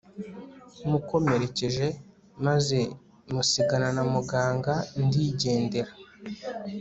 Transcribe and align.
mukomerekeje 0.89 1.87
maze 2.45 2.79
musigana 3.33 3.89
na 3.97 4.03
muganga 4.13 4.73
ndigendera 5.03 5.91